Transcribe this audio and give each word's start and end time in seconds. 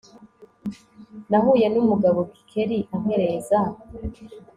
Nahuye 1.29 1.67
numugabo 1.69 2.19
Gikeli 2.33 2.77
ampereza 2.95 3.59